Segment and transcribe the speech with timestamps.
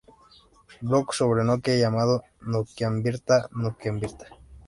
[0.81, 4.29] Blog sobre Nokia, llamado Nokianvirta:Nokianvirta